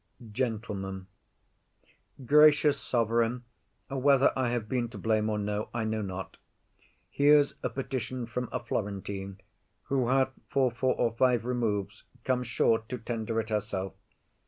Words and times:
GENTLEMAN. 0.31 1.05
Gracious 2.25 2.81
sovereign, 2.81 3.43
Whether 3.87 4.33
I 4.35 4.49
have 4.49 4.67
been 4.67 4.89
to 4.89 4.97
blame 4.97 5.29
or 5.29 5.37
no, 5.37 5.69
I 5.75 5.83
know 5.83 6.01
not: 6.01 6.37
Here's 7.11 7.53
a 7.61 7.69
petition 7.69 8.25
from 8.25 8.49
a 8.51 8.59
Florentine, 8.59 9.41
Who 9.83 10.07
hath 10.07 10.31
for 10.49 10.71
four 10.71 10.95
or 10.95 11.11
five 11.11 11.45
removes 11.45 12.03
come 12.23 12.41
short 12.41 12.89
To 12.89 12.97
tender 12.97 13.39
it 13.41 13.49
herself. 13.51 13.93